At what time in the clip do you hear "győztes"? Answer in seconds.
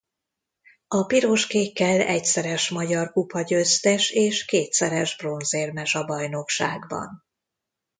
3.41-4.09